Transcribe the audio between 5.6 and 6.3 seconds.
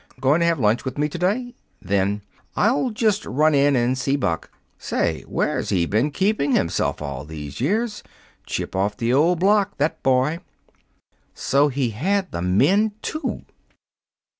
he been